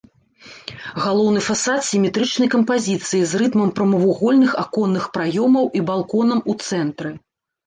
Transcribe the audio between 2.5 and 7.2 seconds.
кампазіцыі з рытмам прамавугольных аконных праёмаў і балконам у цэнтры.